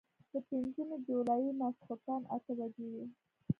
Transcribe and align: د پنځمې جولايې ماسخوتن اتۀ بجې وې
د 0.31 0.33
پنځمې 0.47 0.97
جولايې 1.07 1.51
ماسخوتن 1.61 2.21
اتۀ 2.35 2.51
بجې 2.57 2.87
وې 2.93 3.03